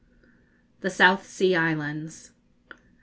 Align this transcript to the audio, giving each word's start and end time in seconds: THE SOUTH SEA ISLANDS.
THE 0.79 0.89
SOUTH 0.89 1.27
SEA 1.27 1.55
ISLANDS. 1.55 2.31